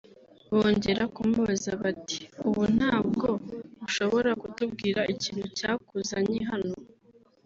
bongera 0.55 1.03
kumubaza 1.15 1.71
“Bati 1.81 2.21
ubu 2.47 2.63
ntabwo 2.77 3.27
ushobora 3.85 4.29
kutubwira 4.41 5.01
ikintu 5.13 5.45
cyakuzanye 5.57 6.39
hano 6.51 6.75